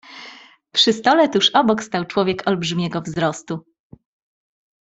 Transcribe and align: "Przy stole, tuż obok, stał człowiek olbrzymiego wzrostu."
"Przy 0.71 0.93
stole, 0.93 1.29
tuż 1.29 1.49
obok, 1.49 1.83
stał 1.83 2.05
człowiek 2.05 2.47
olbrzymiego 2.47 3.01
wzrostu." 3.01 3.59